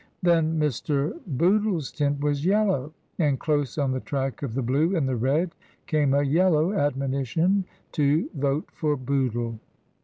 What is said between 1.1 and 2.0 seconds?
Bootle's